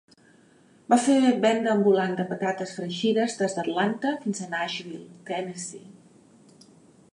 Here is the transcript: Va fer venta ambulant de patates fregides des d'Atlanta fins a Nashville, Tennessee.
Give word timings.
Va 0.93 0.97
fer 1.07 1.17
venta 1.43 1.69
ambulant 1.73 2.15
de 2.21 2.25
patates 2.31 2.73
fregides 2.79 3.37
des 3.43 3.55
d'Atlanta 3.59 4.15
fins 4.25 4.41
a 4.41 4.49
Nashville, 4.57 5.07
Tennessee. 5.31 5.87